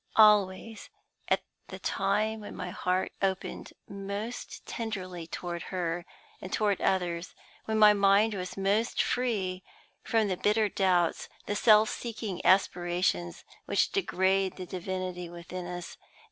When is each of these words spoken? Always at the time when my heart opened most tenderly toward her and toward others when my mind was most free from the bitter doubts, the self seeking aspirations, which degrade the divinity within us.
Always 0.15 0.89
at 1.27 1.43
the 1.67 1.77
time 1.77 2.39
when 2.39 2.55
my 2.55 2.71
heart 2.71 3.11
opened 3.21 3.71
most 3.87 4.65
tenderly 4.65 5.27
toward 5.27 5.61
her 5.69 6.07
and 6.41 6.51
toward 6.51 6.81
others 6.81 7.35
when 7.65 7.77
my 7.77 7.93
mind 7.93 8.33
was 8.33 8.57
most 8.57 8.99
free 9.03 9.63
from 10.03 10.27
the 10.27 10.37
bitter 10.37 10.69
doubts, 10.69 11.29
the 11.45 11.55
self 11.55 11.91
seeking 11.91 12.43
aspirations, 12.43 13.43
which 13.65 13.91
degrade 13.91 14.55
the 14.55 14.65
divinity 14.65 15.29
within 15.29 15.67
us. 15.67 15.97